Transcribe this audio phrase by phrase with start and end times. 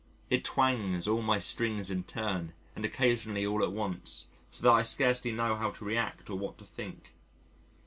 [0.31, 4.81] It twangs all my strings in turn and occasionally all at once, so that I
[4.81, 7.13] scarcely know how to react or what to think.